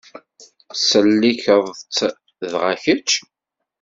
[0.69, 1.99] Tettsellikeḍ-tt,
[2.51, 3.11] dɣa kečč.